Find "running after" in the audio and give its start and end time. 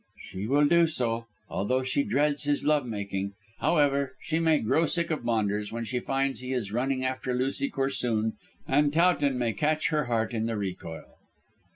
6.73-7.35